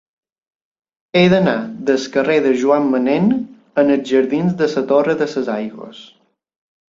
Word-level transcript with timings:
He 1.19 1.21
d'anar 1.33 1.53
del 1.89 2.05
carrer 2.15 2.37
de 2.45 2.53
Joan 2.61 2.87
Manén 2.95 3.29
als 3.83 4.09
jardins 4.13 4.57
de 4.63 4.71
la 4.73 4.85
Torre 4.93 5.17
de 5.21 5.29
les 5.35 5.53
Aigües. 5.59 6.03